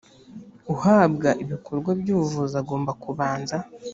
uhabwa 0.73 1.29
ibikorwa 1.43 1.91
by 1.99 2.09
ubuvuzi 2.15 2.55
agomba 2.61 2.91
kubanza 3.03 3.57